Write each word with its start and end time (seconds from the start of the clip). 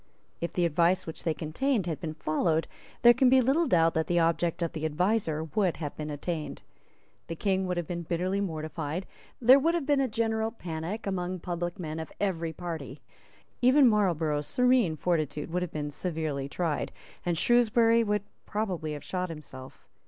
If 0.39 0.53
the 0.53 0.65
advice 0.65 1.05
which 1.05 1.23
they 1.25 1.35
contained 1.35 1.85
had 1.85 1.99
been 2.01 2.15
followed, 2.15 2.67
there 3.03 3.13
can 3.13 3.29
be 3.29 3.39
little 3.39 3.67
doubt 3.67 3.93
that 3.93 4.07
the 4.07 4.17
object 4.17 4.63
of 4.63 4.71
the 4.71 4.83
adviser 4.83 5.43
would 5.43 5.77
have 5.77 5.95
been 5.95 6.09
attained. 6.09 6.63
The 7.27 7.35
King 7.35 7.67
would 7.67 7.77
have 7.77 7.85
been 7.85 8.01
bitterly 8.01 8.41
mortified; 8.41 9.05
there 9.39 9.59
would 9.59 9.75
have 9.75 9.85
been 9.85 10.01
a 10.01 10.07
general 10.07 10.49
panic 10.49 11.05
among 11.05 11.37
public 11.37 11.77
men 11.77 11.99
of 11.99 12.11
every 12.19 12.51
party; 12.51 12.99
even 13.61 13.87
Marlborough's 13.87 14.47
serene 14.47 14.95
fortitude 14.97 15.51
would 15.51 15.61
have 15.61 15.71
been 15.71 15.91
severely 15.91 16.49
tried; 16.49 16.91
and 17.23 17.37
Shrewsbury 17.37 18.03
would 18.03 18.23
probably 18.47 18.93
have 18.93 19.03
shot 19.03 19.29
himself. 19.29 19.85